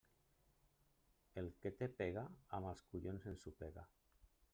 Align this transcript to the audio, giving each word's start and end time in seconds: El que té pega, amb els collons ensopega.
El 1.41 1.49
que 1.65 1.71
té 1.81 1.87
pega, 1.99 2.23
amb 2.59 2.71
els 2.71 2.81
collons 2.95 3.29
ensopega. 3.33 3.85